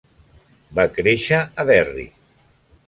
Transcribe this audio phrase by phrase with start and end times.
[0.79, 2.09] Va créixer a Derry.